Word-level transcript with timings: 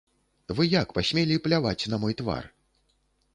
Вы 0.59 0.63
як 0.71 0.95
пасмелі 0.97 1.37
пляваць 1.49 1.87
на 1.95 2.01
мой 2.05 2.17
твар? 2.23 2.43